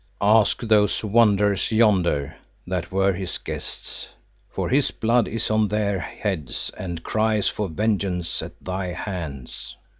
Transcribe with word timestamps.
"Ask 0.23 0.61
those 0.63 1.03
wanderers 1.03 1.71
yonder, 1.71 2.35
that 2.65 2.91
were 2.91 3.13
his 3.13 3.37
guests, 3.37 4.07
for 4.49 4.67
his 4.67 4.89
blood 4.89 5.27
is 5.27 5.51
on 5.51 5.67
their 5.67 5.99
heads 5.99 6.71
and 6.75 7.03
cries 7.03 7.47
for 7.47 7.67
vengeance 7.69 8.41
at 8.41 8.53
thy 8.65 8.93
hands." 8.93 9.75